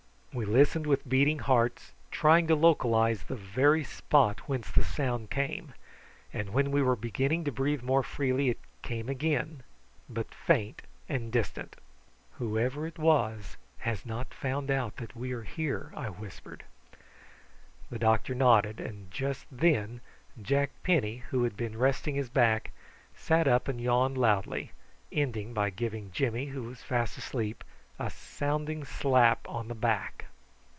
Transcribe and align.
We 0.33 0.45
listened 0.45 0.87
with 0.87 1.09
beating 1.09 1.39
hearts, 1.39 1.91
trying 2.09 2.47
to 2.47 2.55
localise 2.55 3.21
the 3.23 3.35
very 3.35 3.83
spot 3.83 4.39
whence 4.47 4.71
the 4.71 4.81
sound 4.85 5.29
came; 5.29 5.73
and 6.31 6.51
when 6.51 6.71
we 6.71 6.81
were 6.81 6.95
beginning 6.95 7.43
to 7.43 7.51
breathe 7.51 7.83
more 7.83 8.01
freely 8.01 8.47
it 8.47 8.57
came 8.81 9.09
again, 9.09 9.61
but 10.09 10.33
faint 10.33 10.83
and 11.09 11.33
distant. 11.33 11.75
"Whoever 12.39 12.87
it 12.87 12.97
was 12.97 13.57
has 13.79 14.05
not 14.05 14.33
found 14.33 14.71
out 14.71 14.95
that 14.95 15.17
we 15.17 15.33
are 15.33 15.43
here," 15.43 15.91
I 15.97 16.07
whispered. 16.07 16.63
The 17.89 17.99
doctor 17.99 18.33
nodded; 18.33 18.79
and 18.79 19.11
just 19.11 19.45
then 19.51 19.99
Jack 20.41 20.71
Penny, 20.81 21.23
who 21.31 21.43
had 21.43 21.57
been 21.57 21.77
resting 21.77 22.15
his 22.15 22.29
back, 22.29 22.71
sat 23.17 23.49
up 23.49 23.67
and 23.67 23.81
yawned 23.81 24.17
loudly, 24.17 24.71
ending 25.11 25.53
by 25.53 25.71
giving 25.71 26.09
Jimmy, 26.13 26.45
who 26.45 26.63
was 26.63 26.81
fast 26.81 27.17
asleep, 27.17 27.65
a 27.99 28.09
sounding 28.09 28.83
slap 28.83 29.47
on 29.47 29.67
the 29.67 29.75
back. 29.75 30.25